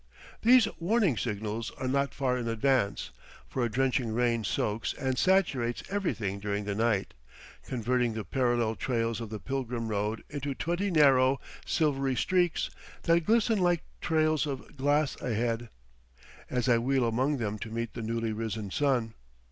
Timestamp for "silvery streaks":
11.67-12.71